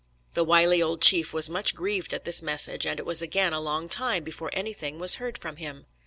[0.33, 3.59] The wily old chief was much grieved at this message, and it was again a
[3.61, 5.85] long time before anything was heard from him.